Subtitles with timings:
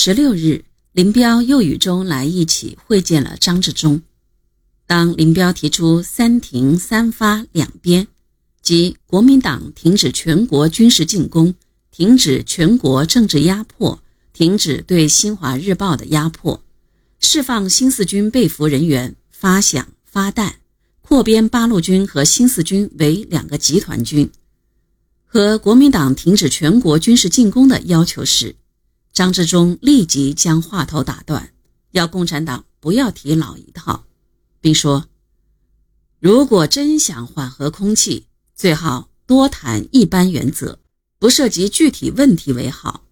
[0.00, 4.00] 十六日，林彪又与周恩来一起会见了张治中。
[4.86, 8.06] 当林彪提出“三停三发两边”，
[8.62, 11.52] 即国民党停止全国军事进攻、
[11.90, 14.00] 停止全国政治压迫、
[14.32, 16.62] 停止对新华日报的压迫、
[17.18, 20.60] 释放新四军被俘人员、发饷发弹、
[21.02, 24.30] 扩编八路军和新四军为两个集团军，
[25.26, 28.54] 和国民党停止全国军事进攻的要求时，
[29.18, 31.52] 张治中立即将话头打断，
[31.90, 34.04] 要共产党不要提老一套，
[34.60, 35.08] 并说
[36.22, 40.78] ：“如果真想缓和空气，最好多谈一般原则，
[41.18, 43.08] 不涉及具体问题为好。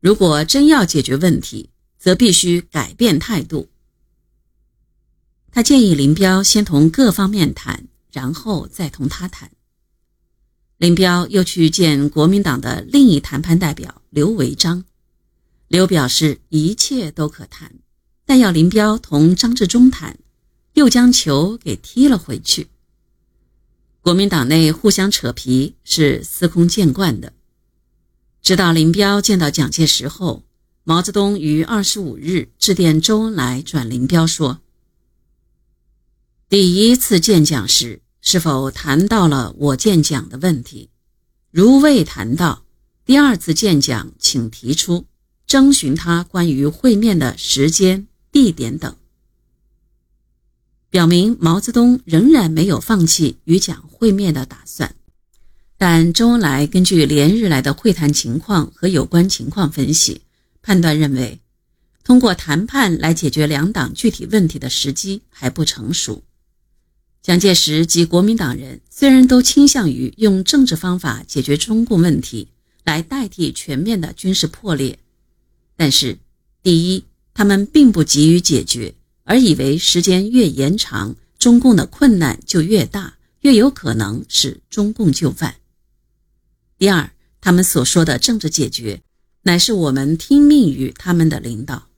[0.00, 3.68] 如果真要解决问题，则必须改变态度。”
[5.52, 9.50] 他建议林彪先同各方面谈，然后再同他谈。
[10.78, 14.82] 林彪又去见国民党的另一谈判代表刘维章。
[15.74, 17.80] 刘表示一切都可谈，
[18.24, 20.20] 但要林彪同张治中谈，
[20.74, 22.68] 又将球给踢了回去。
[24.00, 27.32] 国民党内互相扯皮是司空见惯的。
[28.40, 30.44] 直到林彪见到蒋介石后，
[30.84, 34.60] 毛泽东于二十五日致电周恩来，转林彪说
[36.48, 40.90] ：“第一次见蒋时，是否谈到了我见蒋的问题？
[41.50, 42.64] 如未谈到，
[43.04, 45.06] 第二次见蒋，请提出。”
[45.46, 48.96] 征询他关于会面的时间、地点等，
[50.90, 54.94] 表明毛泽东仍然没有放弃与蒋会面的打算。
[55.76, 60.22] 但周恩来根据连日来的会谈情况和有关情况分析，
[60.62, 61.40] 判断认为，
[62.04, 66.22] 通过谈判来解决两党具体问题的时机还不成熟。
[67.22, 72.48] 蒋介石及国民党人虽然都倾向于用政治方法解决中共问题，
[72.84, 74.98] 来代替全面的军事破裂。
[75.76, 76.18] 但是，
[76.62, 78.94] 第一，他们并不急于解决，
[79.24, 85.56] 而以为时间越延长，中共的困难就越大，越有可能使中共就范。
[86.78, 87.10] 第二，
[87.40, 89.02] 他们所说的政治解决，
[89.42, 91.88] 乃是我们听命于他们的领导，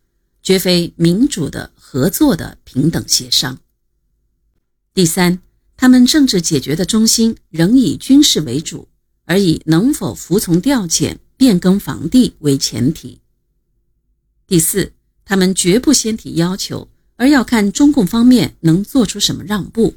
[0.43, 3.59] 绝非民主的、合作的平等协商。
[4.95, 5.41] 第三，
[5.77, 8.89] 他们政治解决的中心仍以军事为主，
[9.27, 13.21] 而以能否服从调遣、变更防地为前提。
[14.47, 14.93] 第四，
[15.25, 19.97] 他们绝不先提要求，而要看中共方面能做出什么让步。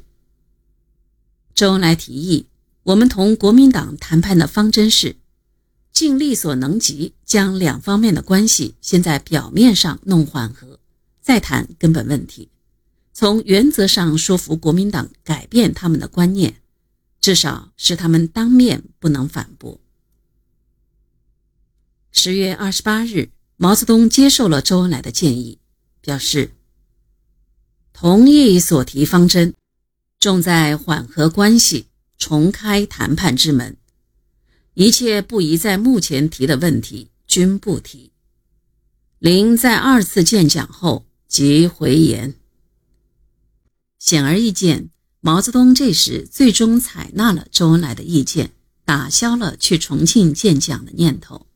[1.54, 2.46] 周恩来提议，
[2.82, 5.14] 我们同国民党谈判的方针是，
[5.92, 10.80] 尽力所能及，将两方面的关系先在表面上弄缓和，
[11.20, 12.48] 再谈根本问题，
[13.12, 16.56] 从原则上说服国民党改变他们的观念，
[17.20, 19.78] 至少使他们当面不能反驳。
[22.10, 23.30] 十月二十八日。
[23.62, 25.58] 毛泽东接受了周恩来的建议，
[26.00, 26.52] 表示
[27.92, 29.54] 同意所提方针，
[30.18, 33.76] 重在缓和关系，重开谈判之门。
[34.72, 38.12] 一切不宜在目前提的问题均不提。
[39.18, 42.36] 林在二次见蒋后即回言。
[43.98, 44.88] 显而易见，
[45.20, 48.52] 毛泽东这时最终采纳了周恩来的意见，
[48.86, 51.49] 打消了去重庆见蒋的念头。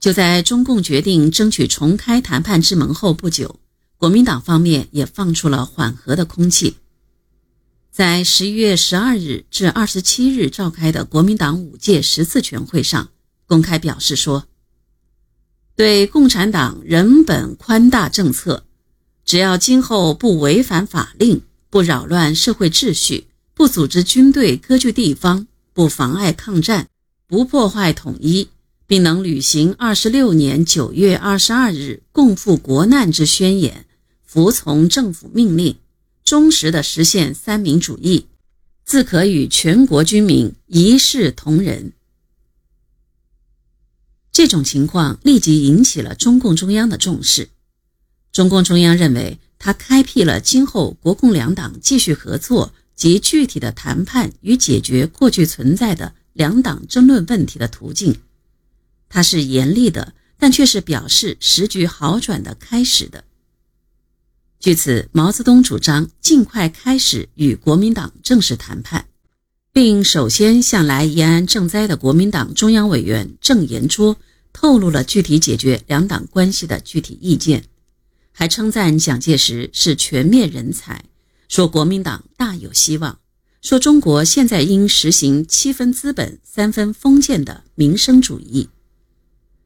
[0.00, 3.60] 就在中共决定争取重开谈判之门后不久，
[3.98, 6.76] 国民党方面也放出了缓和的空气。
[7.92, 13.10] 在十一月十二日至二十七日召开的国民党五届十次全会上，
[13.46, 14.46] 公开表示说
[15.76, 18.64] ：“对共产党人本宽大政策，
[19.26, 26.88] 只要今后不违反法令，不扰乱社会秩序，不组织军队割据地方，不妨碍抗战，
[27.26, 28.48] 不破坏统一。”
[28.90, 33.86] 并能履行二十六年九月二十二日共赴国难之宣言，
[34.24, 35.76] 服从政府命令，
[36.24, 38.26] 忠实地实现三民主义，
[38.84, 41.92] 自可与全国军民一视同仁。
[44.32, 47.48] 这种情况立即引起了中共中央的重视。
[48.32, 58.16] 中共中央认为，他开辟了今后国共两党继续合作及具体的谈判与解决过去存在的两党争论问题的途径。
[59.10, 63.24] 他是严厉的，但却是表示时局好转的开始的。
[64.60, 69.06] 据此，毛泽东主张尽快开始与国民党正式谈判，
[69.72, 74.16] 并首先向来延安赈灾的国民党中央委员郑延灼
[74.52, 77.64] 透露了具体解决两党关系的具体意见，
[78.32, 81.04] 还称赞蒋介石是全面人才，
[81.48, 83.18] 说国民党大有希望，
[83.62, 88.68] 说中国现在应实行七分资本、三分封建的民生主义。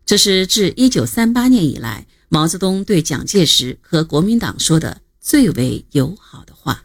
[0.06, 6.84] 这是自一九三八年以来毛泽东对蒋介石和国民党说的最为友好的话。